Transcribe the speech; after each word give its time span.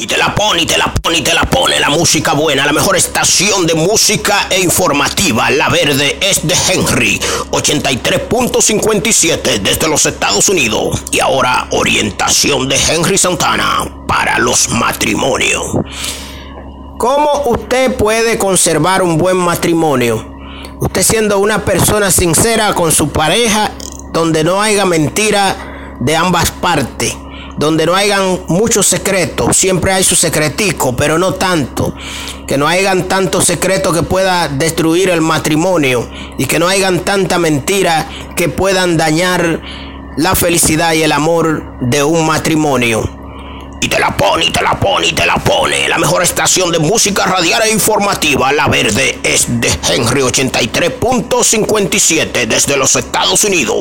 Y 0.00 0.06
te 0.06 0.16
la 0.16 0.32
pone, 0.32 0.62
y 0.62 0.66
te 0.66 0.78
la 0.78 0.94
pone, 0.94 1.18
y 1.18 1.22
te 1.22 1.34
la 1.34 1.42
pone 1.42 1.80
la 1.80 1.90
música 1.90 2.32
buena, 2.32 2.64
la 2.64 2.72
mejor 2.72 2.96
estación 2.96 3.66
de 3.66 3.74
música 3.74 4.46
e 4.48 4.60
informativa. 4.60 5.50
La 5.50 5.68
verde 5.68 6.16
es 6.20 6.46
de 6.46 6.54
Henry, 6.68 7.18
83.57 7.50 9.58
desde 9.58 9.88
los 9.88 10.06
Estados 10.06 10.48
Unidos. 10.48 11.02
Y 11.10 11.18
ahora 11.18 11.66
orientación 11.72 12.68
de 12.68 12.76
Henry 12.76 13.18
Santana 13.18 14.04
para 14.06 14.38
los 14.38 14.68
matrimonios. 14.68 15.64
¿Cómo 16.96 17.42
usted 17.46 17.96
puede 17.96 18.38
conservar 18.38 19.02
un 19.02 19.18
buen 19.18 19.36
matrimonio? 19.36 20.32
Usted 20.78 21.02
siendo 21.02 21.40
una 21.40 21.64
persona 21.64 22.12
sincera 22.12 22.72
con 22.72 22.92
su 22.92 23.10
pareja, 23.10 23.72
donde 24.12 24.44
no 24.44 24.62
haya 24.62 24.84
mentira 24.84 25.96
de 25.98 26.14
ambas 26.14 26.52
partes 26.52 27.16
donde 27.58 27.84
no 27.86 27.94
hayan 27.94 28.40
muchos 28.46 28.86
secretos, 28.86 29.56
siempre 29.56 29.92
hay 29.92 30.04
su 30.04 30.14
secretico, 30.14 30.94
pero 30.96 31.18
no 31.18 31.34
tanto, 31.34 31.92
que 32.46 32.56
no 32.56 32.68
hayan 32.68 33.08
tantos 33.08 33.44
secretos 33.44 33.92
que 33.94 34.04
pueda 34.04 34.46
destruir 34.48 35.10
el 35.10 35.20
matrimonio 35.20 36.08
y 36.38 36.46
que 36.46 36.60
no 36.60 36.68
hayan 36.68 37.00
tanta 37.00 37.38
mentira 37.38 38.08
que 38.36 38.48
puedan 38.48 38.96
dañar 38.96 39.60
la 40.16 40.36
felicidad 40.36 40.94
y 40.94 41.02
el 41.02 41.12
amor 41.12 41.76
de 41.80 42.04
un 42.04 42.26
matrimonio. 42.26 43.18
Y 43.80 43.88
te 43.88 44.00
la 44.00 44.16
pone, 44.16 44.46
y 44.46 44.50
te 44.50 44.60
la 44.60 44.76
pone, 44.78 45.06
y 45.06 45.12
te 45.12 45.24
la 45.24 45.36
pone. 45.36 45.88
La 45.88 45.98
mejor 45.98 46.24
estación 46.24 46.72
de 46.72 46.80
música 46.80 47.26
radial 47.26 47.62
e 47.62 47.70
informativa, 47.70 48.52
La 48.52 48.66
Verde, 48.66 49.20
es 49.22 49.60
de 49.60 49.70
Henry 49.88 50.22
83.57 50.22 52.46
desde 52.46 52.76
los 52.76 52.96
Estados 52.96 53.44
Unidos. 53.44 53.76